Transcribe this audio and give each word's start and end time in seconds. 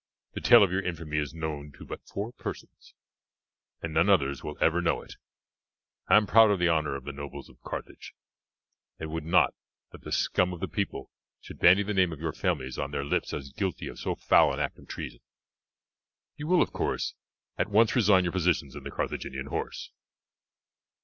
The 0.33 0.41
tale 0.41 0.63
of 0.63 0.71
your 0.71 0.81
infamy 0.81 1.17
is 1.19 1.35
known 1.35 1.71
to 1.73 1.85
but 1.85 2.01
four 2.07 2.31
persons, 2.31 2.95
and 3.83 3.93
none 3.93 4.09
others 4.09 4.43
will 4.43 4.57
ever 4.59 4.81
know 4.81 5.03
it. 5.03 5.13
I 6.07 6.17
am 6.17 6.25
proud 6.25 6.49
of 6.49 6.57
the 6.57 6.69
honour 6.69 6.95
of 6.95 7.03
the 7.03 7.11
nobles 7.13 7.49
of 7.49 7.61
Carthage, 7.61 8.15
and 8.97 9.11
would 9.11 9.25
not 9.25 9.53
that 9.91 10.01
the 10.01 10.11
scum 10.11 10.53
of 10.53 10.59
the 10.59 10.67
people 10.67 11.11
should 11.39 11.59
bandy 11.59 11.83
the 11.83 11.93
name 11.93 12.11
of 12.11 12.19
your 12.19 12.33
families 12.33 12.79
on 12.79 12.89
their 12.89 13.05
lips 13.05 13.31
as 13.31 13.51
guilty 13.53 13.85
of 13.87 13.99
so 13.99 14.15
foul 14.15 14.51
an 14.55 14.59
act 14.59 14.79
of 14.79 14.87
treason. 14.87 15.19
You 16.35 16.47
will, 16.47 16.63
of 16.63 16.73
course, 16.73 17.13
at 17.59 17.69
once 17.69 17.95
resign 17.95 18.23
your 18.23 18.33
positions 18.33 18.75
in 18.75 18.81
the 18.83 18.89
Carthaginian 18.89 19.45
horse. 19.49 19.91